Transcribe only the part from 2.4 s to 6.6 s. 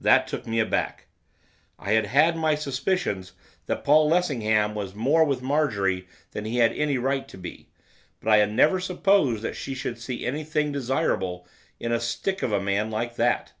suspicions that Paul Lessingham was more with Marjorie than he